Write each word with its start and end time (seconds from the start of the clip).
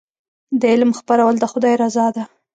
د 0.59 0.61
علم 0.73 0.91
خپرول 0.99 1.35
د 1.39 1.45
خدای 1.51 1.73
رضا 1.83 2.07
ده. 2.15 2.23